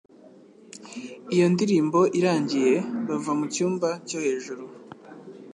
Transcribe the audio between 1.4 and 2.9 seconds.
ndirimbo irangiye